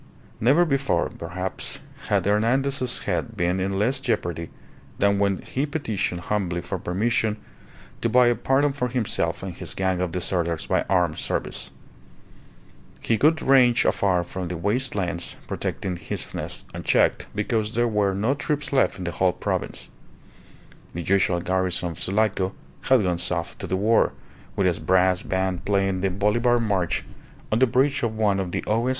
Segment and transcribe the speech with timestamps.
[0.39, 4.49] Never before, perhaps, had Hernandez's head been in less jeopardy
[4.97, 7.37] than when he petitioned humbly for permission
[8.01, 11.69] to buy a pardon for himself and his gang of deserters by armed service.
[13.01, 18.15] He could range afar from the waste lands protecting his fastness, unchecked, because there were
[18.15, 19.89] no troops left in the whole province.
[20.95, 22.55] The usual garrison of Sulaco
[22.89, 24.13] had gone south to the war,
[24.55, 27.05] with its brass band playing the Bolivar march
[27.51, 28.89] on the bridge of one of the O.S.